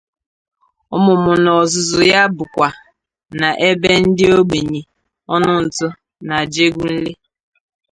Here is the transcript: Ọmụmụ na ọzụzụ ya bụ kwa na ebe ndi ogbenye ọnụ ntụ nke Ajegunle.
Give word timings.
Ọmụmụ 0.95 1.31
na 1.43 1.51
ọzụzụ 1.61 1.99
ya 2.11 2.21
bụ 2.35 2.43
kwa 2.53 2.69
na 3.39 3.47
ebe 3.67 3.91
ndi 4.07 4.25
ogbenye 4.37 4.81
ọnụ 5.33 5.51
ntụ 5.63 5.87
nke 6.23 6.33
Ajegunle. 6.41 7.11